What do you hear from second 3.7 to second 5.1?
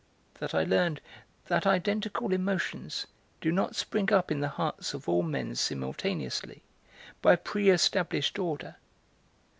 spring up in the hearts of